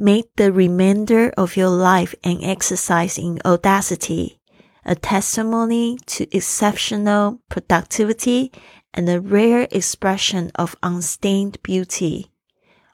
[0.00, 4.38] Make the remainder of your life an exercise in audacity,
[4.84, 8.52] a testimony to exceptional productivity
[8.94, 12.30] and a rare expression of unstained beauty.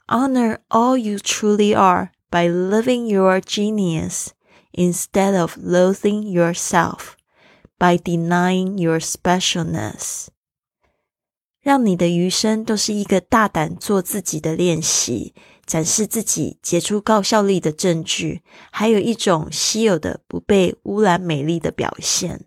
[0.08, 4.32] Honor all you truly are by living your genius
[4.72, 7.18] instead of loathing yourself
[7.78, 10.28] by denying your specialness.
[11.60, 15.34] 让你的余生都是一个大胆做自己的练习，
[15.66, 22.46] 展示自己杰出高效力的证据，还有一种稀有的不被污染美丽的表现。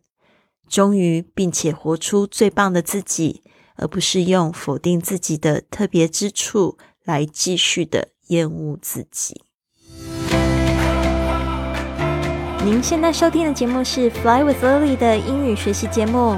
[0.69, 3.41] 忠于并且活出最棒的自己，
[3.77, 9.41] 而不是用否定自己的特别之处来继续的厌恶自己。
[12.65, 16.37] 您现在收听的节目是《Fly with Lily》的英语学习节目，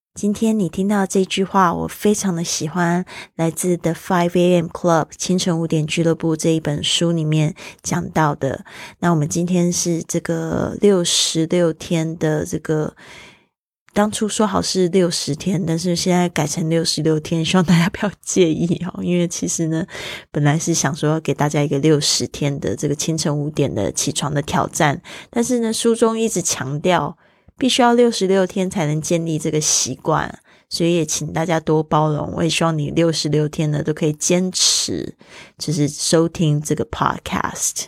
[0.21, 3.03] 今天你听到这句话，我非常的喜欢，
[3.37, 4.67] 来自《The Five A.M.
[4.67, 8.63] Club》清晨五点俱乐部这一本书里面讲到的。
[8.99, 12.95] 那我们今天是这个六十六天的这个，
[13.95, 19.03] 当初说好是六十天，但是现在改成六十六天，希望大家不要介意哦。
[19.03, 19.83] 因为其实呢，
[20.29, 27.17] 本来是想说给大家一个六十天的这个清晨五点的起床的挑战，但是呢，书中一直强调。
[27.57, 32.31] 必须要六十六天才能建立这个习惯，所以也请大家多包容。
[32.33, 35.15] 我也希望你六十六天呢都可以坚持，
[35.57, 37.85] 就是收听这个 podcast。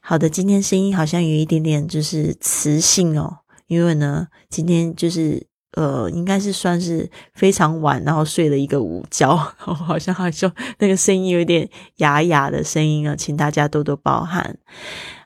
[0.00, 14.58] 好的，今天声音好像有一点点就是磁性哦，因为呢，今天就是呃，应该是算是非常晚，然后睡了一个午觉， 好像好像那个声音有点哑哑的声音啊，请大家多多包涵。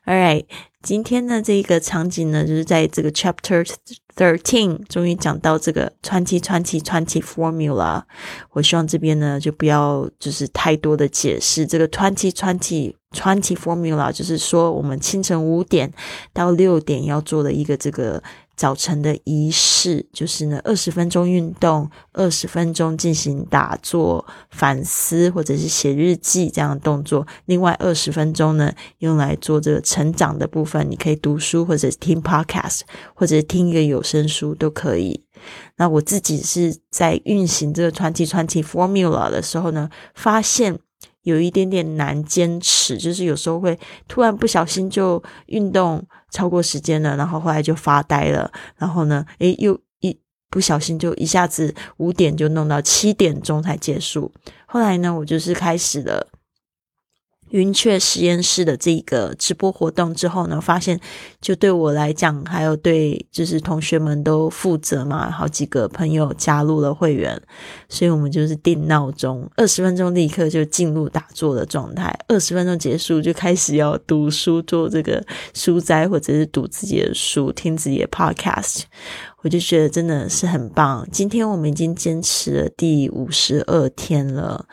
[0.05, 0.45] All right。
[0.87, 3.69] 今天的，这个场景呢，就是在这个 Chapter
[4.15, 8.03] Thirteen，终于讲到这个 Twenty Twenty Twenty Formula。
[8.51, 11.67] 我希望这边呢，就不要就是太多的解释。
[11.67, 15.91] 这个 Twenty Twenty Twenty Formula，就是说我们清晨五点
[16.31, 18.23] 到六点要做的一个这个。
[18.57, 27.25] 早晨的仪式就是呢，二十分钟运动，二十分钟进行打坐、反思或者是写日记这样的动作。
[27.45, 32.81] 另外二十分钟呢，用来做这个成长的部分，你可以读书或者听 podcast，
[33.13, 35.23] 或者听一个有声书都可以。
[35.75, 40.79] 那我自己是在运行这个传奇传奇 formula 的时候呢，发现。
[41.27, 43.77] 有一点点难坚持，就是有时候会
[44.07, 46.01] 突然不小心就运动
[46.31, 50.17] 超过时间了，然后后来就发呆了，然后呢，诶，又一
[50.49, 54.31] 不小心就一下子五点就弄到七点钟才结束。
[54.65, 56.25] 后来呢，我就是开始了。
[57.49, 60.99] 云雀实验室的这个直播活动之后呢，发现
[61.39, 67.41] 就对我来讲，还有对就是同学们都负责嘛，好几个朋友加入了会员，
[67.87, 78.81] 所以我们就是定闹钟，二十分钟立刻就进入打坐的状态，二十分钟结束就开始要读书，做这个书斋或者是读自己的书，听自己的 podcast，
[79.43, 81.07] 我就觉得真的是很棒。
[81.11, 84.65] 今天我们已经坚持了第五十二天了。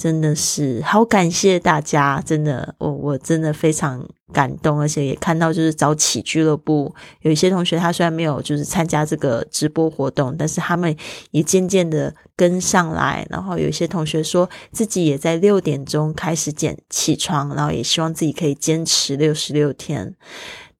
[0.00, 4.02] 真的是好感谢大家，真的，我我真的非常
[4.32, 10.96] 感动，而且也看到就是早起俱乐部有一些同学，他虽然没有就是参加这个直播活动，但是他们
[11.32, 20.14] 也渐渐的跟上来，然后有一些同学说自己也在六点钟开始捡起床，然后也希望自己可以坚持六十六天，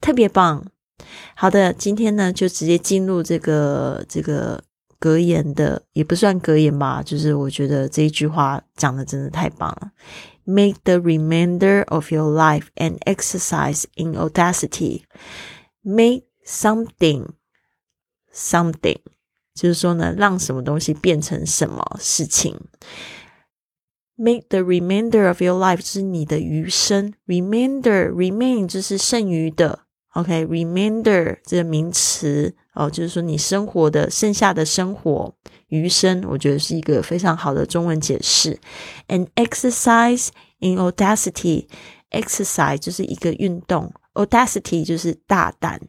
[0.01, 0.65] 特别棒。
[1.35, 4.63] 好的，今天呢就直接进入这个这个。
[5.01, 9.91] 格言的也不算格言吧，就是我觉得这一句话讲的真的太棒了。
[10.45, 15.03] Make the remainder of your life an exercise in audacity.
[15.83, 17.31] Make something
[18.33, 18.99] something，
[19.55, 22.61] 就是说呢，让什么东西变成什么事情。
[24.17, 27.15] Make the remainder of your life 就是你的余生。
[27.27, 29.87] Remainder remain 就是剩余的。
[30.13, 35.35] OK，remainder 这个名词哦，就是说你生活的剩下的生活
[35.69, 38.59] 余生，我觉得是一个非常好的中文解释。
[39.09, 40.29] An exercise
[40.61, 45.81] in audacity，exercise 就是一个运动，audacity 就是大胆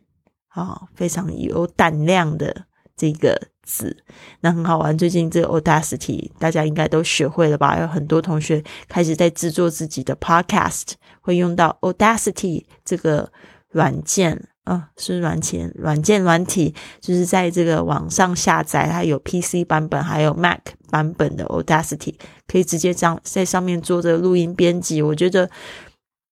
[0.50, 2.66] 啊，非常有胆量的
[2.98, 3.95] 这个字。
[4.39, 7.80] 那很好玩，最近这个 audacity 大家应该都学会了吧？
[7.80, 13.31] 有很多同学开始在制作自己的 podcast，会用到 audacity 这个。
[13.74, 20.60] 软件啊，是软件、软件、软体，就是在这个网上下载，它有 PC 版本，还有 Mac
[20.92, 22.13] 版本的 Audacity，
[22.48, 25.02] 可以直接这样在上面做这个录音编辑。
[25.02, 25.50] 我觉得，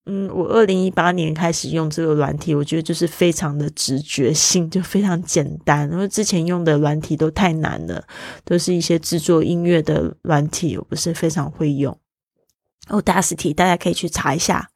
[0.06, 5.92] 嗯，我二零一八年开始用这个软体，我觉得就是非常的直觉性，就非常简单。
[5.92, 8.04] 因为之前用的软体都太难了，
[8.46, 11.98] 都是一些制作音乐的软体，我不是非常会用。
[12.90, 14.70] Audacity，大家可以去查一下。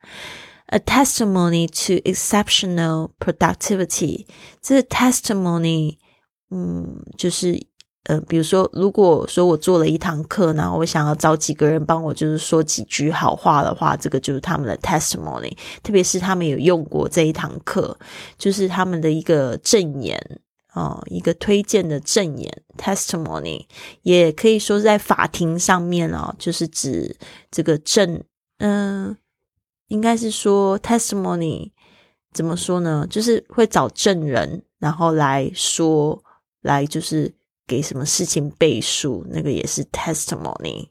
[0.74, 4.26] A testimony to exceptional productivity，
[4.60, 5.98] 这个 testimony，
[6.50, 7.68] 嗯，就是
[8.06, 15.56] 呃，比如说，如果说我做了一堂课，然后我想要找几个人帮我，就是说几句好话的话，这个就是他们的 testimony。
[15.84, 17.96] 特别是他们有用过这一堂课，
[18.40, 20.20] 就是他们的一个证言
[20.74, 23.68] 哦，一个推荐的证言 testimony，
[24.02, 27.16] 也可以说在法庭上面哦，就是指
[27.52, 28.24] 这个证，
[28.58, 29.16] 嗯。
[29.88, 31.72] 应该是说 testimony
[32.32, 33.06] 怎么说呢？
[33.10, 36.24] 就是会找证人，然后来说，
[36.62, 37.36] 来就是
[37.68, 40.90] 给什么事情背书，那个也是 testimony。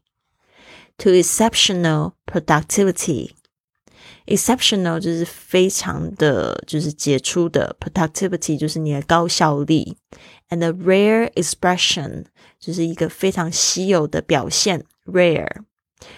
[0.98, 9.96] To exceptional productivity，exceptional 就是非常的就是杰出的，productivity 就是你的高效率
[10.50, 12.26] ，and a rare expression
[12.60, 15.64] 就是一个非常稀有的表现，rare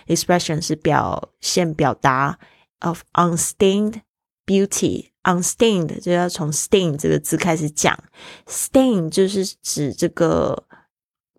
[0.07, 2.39] expression 是表现表达。
[2.85, 4.03] Of unstained
[4.47, 7.99] beauty, unstained 就要从 stain 这个字开始讲
[8.47, 10.65] ，stain 就是指这个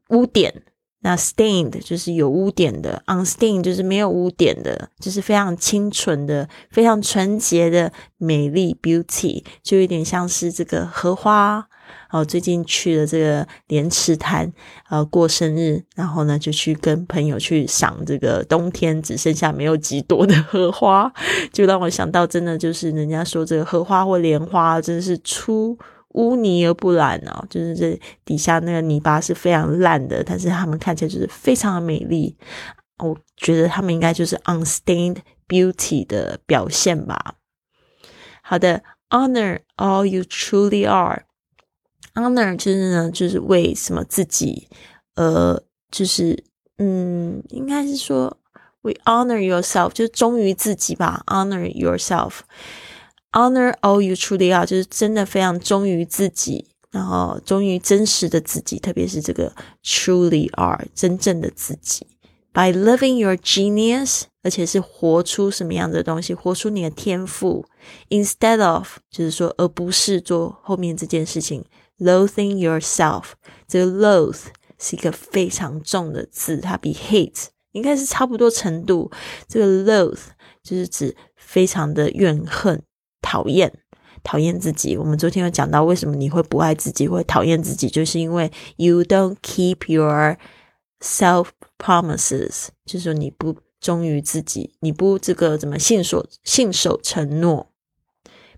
[0.09, 0.63] 污点，
[1.01, 11.69] 那 stained 就是有污点的，unstained 就是没有污点的，就是非常清纯的、非常纯洁的美丽 beauty，就有点像是这个荷花。
[12.11, 14.51] 哦，最近去了这个莲池潭，
[14.89, 21.11] 呃，过生日，然后呢，就去跟朋友去赏这个冬天只剩下没有几朵的荷花，
[21.51, 25.77] 就让我想到，真的就是人家说这个荷花或莲花，真的是出
[26.09, 32.37] 污泥而不染哦，就是这底下那个泥巴是非常烂的，但是它们看起来就是非常的美丽。
[32.99, 35.17] 我觉得他们应该就是 unstained
[35.49, 37.35] beauty 的表现吧。
[38.41, 41.24] 好的，honor all you truly are。
[42.15, 44.67] Honor 就是呢，就是为什么自己，
[45.15, 46.43] 呃，就是
[46.77, 48.37] 嗯，应该是说
[48.81, 51.23] ，we honor yourself，就是忠于自己吧。
[51.27, 59.53] Honor yourself，honor all you truly are，就是真的非常忠于自己，然后忠于真实的自己，特别是这个
[59.83, 62.07] truly are，真正的自己。
[62.53, 67.65] By living your genius，而且是活出什么样的东西，活出你的天赋。
[68.09, 71.65] Instead of，就是说，而不是做后面这件事情。
[71.97, 73.31] Loathing yourself，
[73.67, 74.47] 这个 loathe
[74.77, 79.09] 是一个非常重的字，它比 hate 应该是差不多程度。
[79.47, 80.19] 这个 loathe
[80.61, 82.81] 就是指非常的怨恨、
[83.21, 83.71] 讨厌、
[84.23, 84.97] 讨厌自己。
[84.97, 90.37] 我们昨天有讲到，为什么你会不爱自己，会讨厌自己，就是因为 you don't keep your
[90.99, 91.47] self
[91.77, 97.71] promises，就是说你不忠于自己，你不这个怎么信守信守承诺。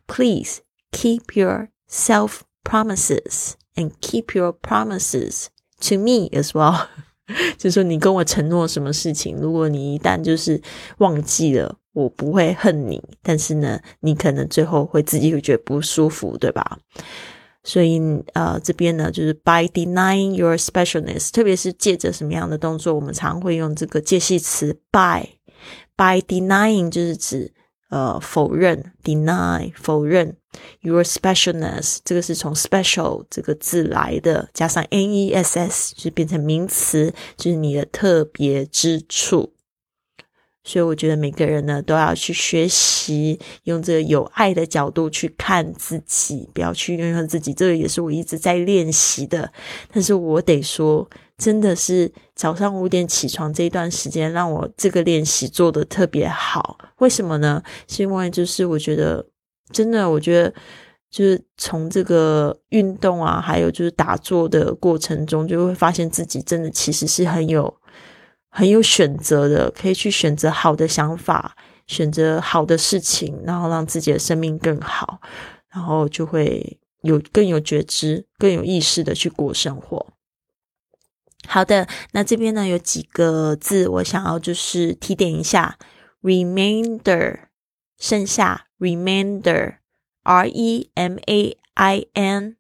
[0.08, 0.62] Please
[0.92, 2.40] keep your self
[2.70, 5.48] Promises and keep your promises
[5.88, 6.88] to me as well，
[7.58, 10.62] 就说你跟我承诺什么事情，如果你一旦就是
[10.98, 16.80] 忘记了，我不会恨你，但是呢，你可能最后会自己会觉得不舒服，对吧？
[17.64, 18.02] 所以
[18.34, 27.54] 呃，这边呢就是 by denying your specialness，特别是借着什么样的动作，我们常会用这个介系词 by，by denying 就是指。
[27.90, 30.36] 呃，否认，deny，否认
[30.82, 39.54] ，your specialness，这个是从 special 这个字来的，加上 n e s s 就变成名词，就是你的特别之处。
[40.66, 47.54] 所以我觉得每个人呢都要去学习，用这个有爱的角度去看自己，不要去怨恨自己。
[47.54, 49.54] 这个也是我一直在练习的。
[49.94, 56.78] 但是我得说，真的是早上五点起床这一段时间，让我这个练习做的特别好。
[56.98, 57.62] 为什么呢？
[57.88, 59.26] 是因为就是我觉得，
[59.72, 60.54] 真的，我觉得
[61.10, 67.74] 就是从这个运动啊，还有就是打坐的过程中，就会发现自己真的其实是很有。
[68.50, 75.20] 很有选择的，可以去选择好的想法，选择好的事情，然后让自己的生命更好，
[75.70, 80.04] 然后就会有更有觉知、更有意识的去过生活。
[81.48, 85.78] 好的，那这边呢有几个字我想要就是提点一下
[86.22, 87.48] ，remainder，
[87.98, 92.58] 剩下，remainder，r e m a i n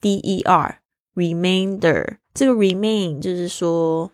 [0.00, 4.12] d e r，remainder，这个 remain 就是说。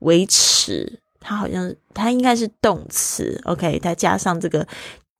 [0.00, 4.68] 维持，它好像它应该是动词，OK，它加上这个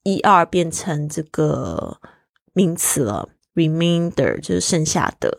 [0.02, 1.98] er 变成这个
[2.52, 5.38] 名词了，remainder 就是剩下的。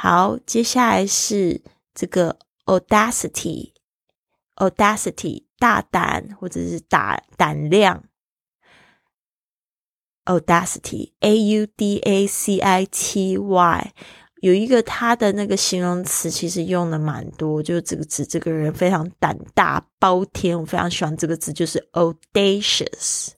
[0.00, 1.60] 好，接下来是
[1.92, 8.04] 这个 audacity，audacity 大胆或者是大胆量
[10.24, 13.92] ，audacity，a u d a c i t y。
[14.40, 23.32] 有一个他的那个形容词，其实用的蛮多，就是这个字，这个人非常胆大包天，我非常喜欢这个字，就是 audacious，a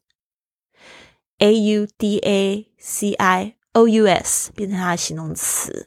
[1.58, 5.86] u d a c i o u s 变成他的形容词。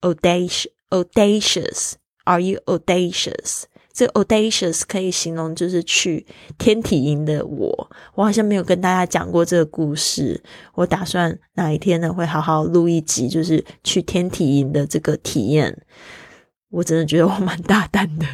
[0.00, 3.64] ，audacious，audacious，are you audacious？
[3.92, 6.24] 这 audacious 可以形容就是去
[6.56, 10.40] 天体营的我，我好像没有跟大家讲过这个故事。
[10.74, 15.82] 我打算哪一天呢会好好录一集，就是去天体营的这个体验。
[16.70, 18.24] 我真的觉得我蛮大胆的，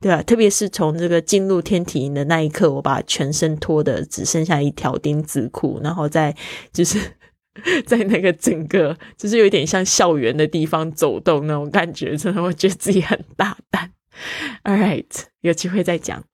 [0.00, 6.34] 对啊，特别是从这个进入天体营的那一刻，我把全身脱的只剩下一条丁字裤，然后再
[6.72, 6.96] 就是
[7.86, 13.92] 在那个整个就是有一点像校园的地方走动那种感觉，真的我觉得自己很大胆。
[14.64, 15.06] All right，
[15.40, 16.24] 有机会再讲。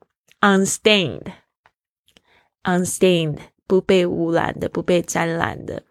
[0.41, 5.85] Unstained，unstained，不被污染的，不被沾染的。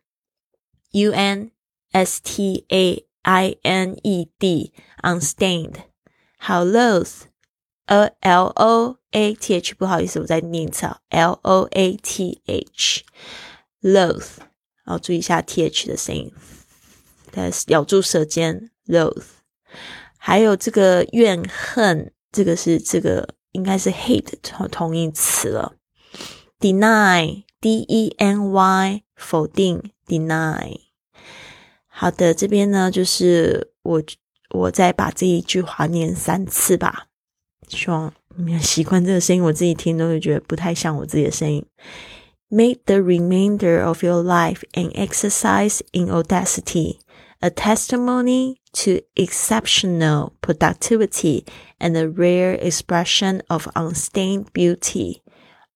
[0.91, 1.51] U N
[1.91, 5.75] S T A I N E D，unstained。
[6.37, 14.37] 好，loath，A L O A T H，不好意思，我在念一次，L O A T H，loath。
[14.85, 16.31] 然后注意一下 T H 的声音，
[17.31, 19.23] 它咬住舌尖，loath。
[20.17, 25.73] 还有这个怨恨，这个是这个应该是 hate 同同义词了。
[26.59, 30.79] deny，d e n y，否定，deny。
[31.87, 34.03] 好的，这边呢就是我
[34.51, 37.07] 我再把这一句话念三次吧，
[37.67, 41.65] 希望你们习惯这个声音，我自己听都会觉得不太像我自己的声音。
[42.53, 46.99] Make the remainder of your life an exercise in audacity,
[47.41, 51.45] a testimony to exceptional productivity
[51.79, 55.23] and a rare expression of unstained beauty.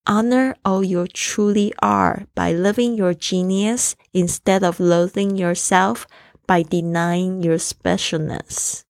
[0.06, 6.06] Honor all you truly are by living your genius instead of loathing yourself
[6.46, 8.85] by denying your specialness.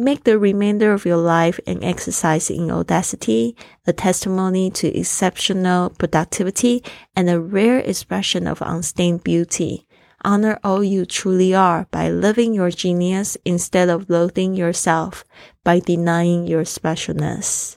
[0.00, 3.54] Make the remainder of your life an exercise in audacity,
[3.86, 6.82] a testimony to exceptional productivity,
[7.14, 9.86] and a rare expression of unstained beauty.
[10.24, 15.22] Honor all you truly are by living your genius instead of loathing yourself
[15.64, 17.76] by denying your specialness.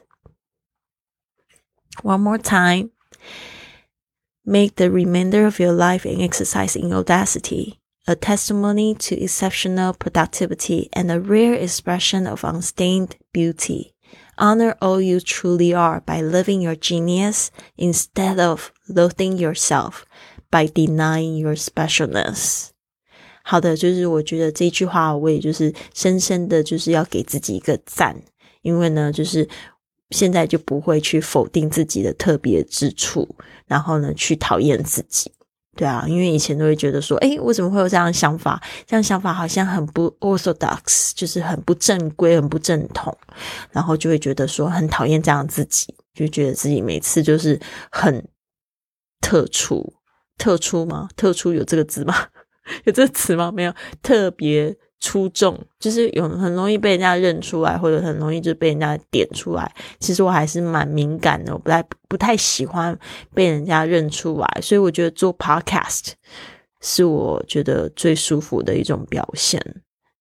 [2.03, 2.91] One more time.
[4.45, 10.88] Make the remainder of your life an exercise in audacity, a testimony to exceptional productivity
[10.92, 13.94] and a rare expression of unstained beauty.
[14.36, 20.04] Honor all you truly are by living your genius instead of loathing yourself
[20.50, 22.68] By denying your specialness，
[23.44, 28.16] 好的，就是我觉得这句话，我也就是深深的就是要给自己一个赞，
[28.62, 29.46] 因为呢，就是
[30.08, 33.28] 现在就不会去否定自己的特别之处，
[33.66, 35.30] 然后呢，去讨厌自己，
[35.75, 38.61] 对啊，因为以前都会觉得说，诶，我怎么会有这样的想法？
[38.85, 43.17] 这样想法好像很不 orthodox，就是很不正规、很不正统，
[43.71, 47.59] 然后就会觉得说很讨厌这样自己，就觉得自己每次就是
[47.91, 48.27] 很
[49.21, 49.93] 特殊。
[50.37, 51.07] 特出吗？
[51.15, 52.15] 特出有这个字吗？
[52.85, 53.51] 有这个词吗？
[53.51, 59.69] 没有，特别出众，就是有很容易被人家认出来，或者很容易就被人家点出来。
[59.99, 62.97] 其实我还是蛮敏感的，我不太不太喜欢
[63.33, 66.13] 被人家认出来，所以我觉得做 podcast
[66.79, 69.61] 是我觉得最舒服的一种表现。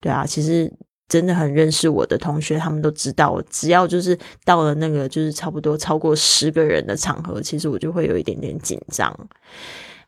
[0.00, 0.68] 对啊，其实
[1.06, 9.16] 真的很认识我的同学，他们都知道，只要就是到了那个就是差不多超过十个人的场合，其实我就会有一点点紧张。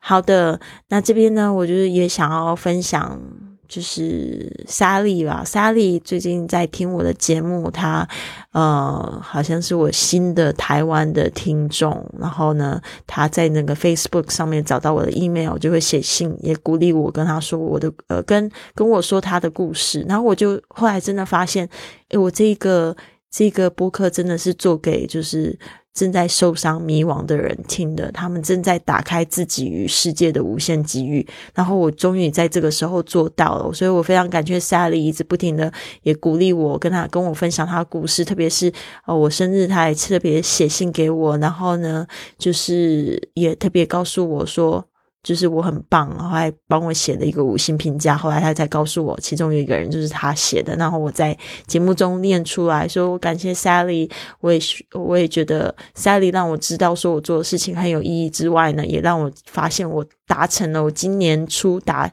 [0.01, 3.21] 好的，那这边呢，我就是也想要分享，
[3.69, 5.43] 就是莎莉吧。
[5.45, 8.07] 莎莉最近在听我的节目，她
[8.53, 12.05] 呃好像是我新的台湾的听众。
[12.19, 20.05] 然后呢，她在那个 Facebook 上面找到我的 email，就会写信，也鼓励我跟她说我的呃跟跟我说她的故事。
[20.09, 21.69] 然后我就后来真的发现，
[22.11, 22.97] 诶，我这个
[23.35, 25.59] 这个播客真的是做给就是。
[25.95, 31.25] 正在受伤、迷惘的人听的，他们正在打开自己与世界的无限机遇。
[31.55, 35.73] 然后我终于在这个时候做到了，所以我非常感谢 Sally 一直不停的
[36.03, 38.25] 也鼓励我，跟他跟我分享他的故事。
[38.25, 38.73] 特别是
[39.07, 42.05] 呃我生日，他还特别写信给我，然后呢，
[42.37, 44.85] 就是也特别告诉我说，
[45.25, 48.15] 就是我很棒，然后还帮我写了一个五星评价。
[48.15, 50.77] 后来他才告诉我，其中有一个人就是他写的。
[50.77, 54.61] 然后我在节目中念出来说，我感谢 Sally，我也
[54.93, 62.13] 我也觉得 Sally 让我知道说我做的事情很有意义之外呢，也让我发现我达成了我今年初达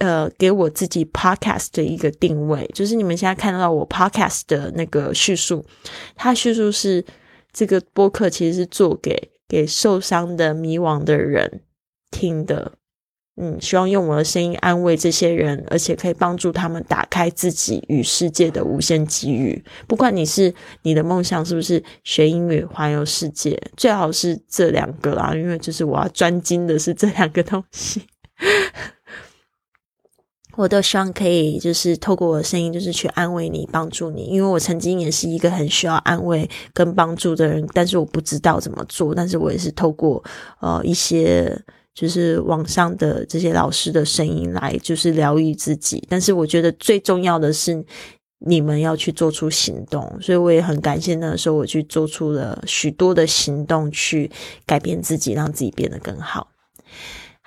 [0.00, 5.64] 呃给我自己 Podcast 的一个定位，就是你们现在看到我 Podcast 的那个叙述，
[6.16, 7.04] 它叙述是
[7.52, 11.60] 这个播客其实是做给给受伤的迷惘的人。
[12.12, 12.72] 听的，
[13.36, 19.64] 嗯，希望用我的声音安慰这些人，而且可以帮助他们打开自己与世界的无限机遇。
[19.88, 28.02] 不管你是你的梦想是不是学英语环游世界，最好是这两个啦，因为就是我要专精的是这两个东西。
[30.54, 40.22] 我都希望可以就是透过我的声音，就是去安慰你、帮助你，因为我曾经也是一个很需要安慰跟帮助的人，但是我不知道怎么做，但是我也是透过
[40.60, 41.58] 呃一些。
[41.94, 46.02] 就是网上的这些老师的声音来，就是疗愈自己。
[46.08, 47.84] 但是我觉得最重要的是，
[48.38, 50.18] 你们要去做出行动。
[50.20, 54.30] 所以我也很感谢那个时候我去做出了许多的行动，去
[54.64, 56.48] 改变自己，让自己变得更好。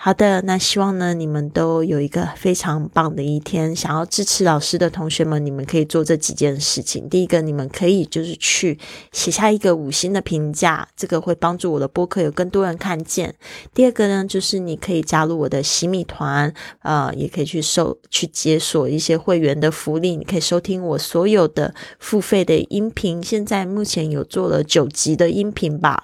[0.05, 3.75] 好的，那希望呢，你们都有一个非常棒的一天。
[3.75, 7.09] 想要支持老师的同学们，你们可以做这几件事情。
[7.09, 8.77] 第一个，你们可以就是去
[9.11, 13.33] 写下一个五星的评价，这个会帮助我的播客有更多人看见。
[13.73, 20.15] 第二个呢，就是你可以加入我的洗米团，呃，也可以去收去解锁一些会员的福利。
[20.15, 26.03] 你可以收听我所有的付费的音频，现在目前有做了九集的音频吧。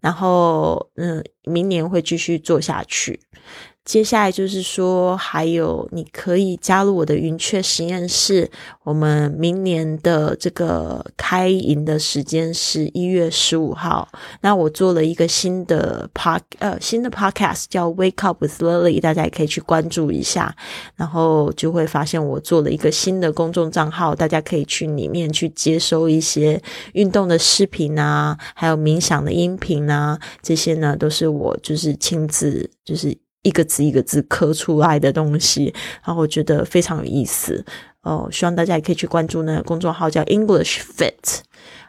[0.00, 1.24] 然后，嗯。
[1.44, 3.20] 明年会继续做下去。
[3.82, 8.48] 接下来就是说，还有你可以加入我的云雀实验室。
[8.84, 14.06] 我们明年的这个开营的时间是一月十五号。
[14.42, 20.54] 那我做了一个新的 pod 呃新的 podcast 叫 Wake Up with Lily，大家也可以去关注一下。
[20.94, 33.16] 然后就会发现我做了一个新的公众账号，大家可以去里面去接收一些运动的视频啊，还有冥想的音频啊，这些呢都是我就是亲自就是。
[33.42, 35.72] 一个字一个字刻出来的东西，
[36.04, 37.64] 然后我觉得非常有意思
[38.02, 38.28] 哦。
[38.30, 41.40] 希望大家也可以去关注那个公众号叫 English Fit。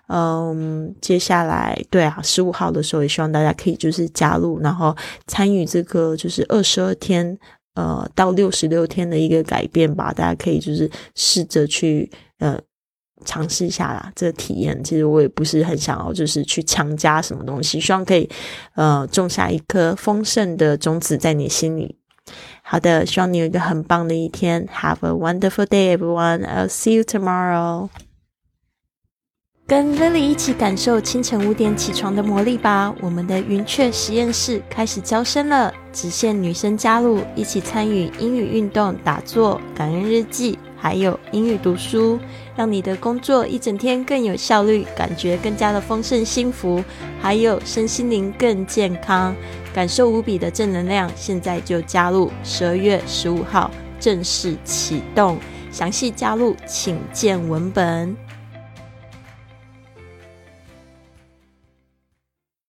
[0.08, 4.96] 嗯，接下来对啊，十五号的时候也希望大家可以就是加入，然后
[5.28, 7.38] 参与这个就是二十二天
[7.76, 10.14] 呃到六十六天的一个改变吧。
[10.14, 12.60] 大家可以就是试着去呃。
[13.26, 18.30] 尝试一下啦，这个体验其实我也不是很想要，就是去强加什么东西，希望可以
[18.76, 21.98] 呃种下一颗丰盛的种子在你心里。
[22.62, 24.68] 好的，希望你有一个很棒的一天。
[24.68, 26.46] Have a wonderful day, everyone.
[26.46, 27.90] I'll see you tomorrow.
[29.68, 32.94] 跟 Lily 一起感受清晨五点起床的魔力吧！
[33.02, 40.60] 我们的云雀实验室开始招生了，只限女生加入，一起参与英语运动、打坐、感恩日记。
[40.82, 42.18] 还有英语读书，
[42.56, 46.84] 让你的工作一整天更有效率，感觉更加的丰盛幸福，
[47.22, 49.36] 还有身心灵更健康，
[49.72, 51.08] 感受无比的正能量。
[51.16, 55.38] 现在就加入，十二月十五号正式启动，
[55.72, 58.31] 详细加入请见文本。